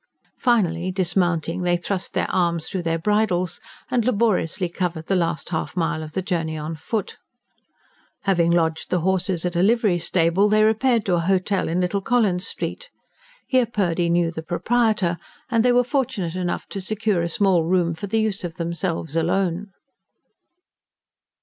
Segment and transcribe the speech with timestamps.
[0.39, 3.59] Finally, dismounting, they thrust their arms through their bridles,
[3.91, 7.17] and laboriously covered the last half mile of the journey on foot.
[8.21, 12.01] Having lodged the horses at a livery stable, they repaired to a hotel in Little
[12.01, 12.89] Collins Street.
[13.45, 15.19] Here Purdy knew the proprietor,
[15.51, 19.15] and they were fortunate enough to secure a small room for the use of themselves
[19.15, 19.67] alone.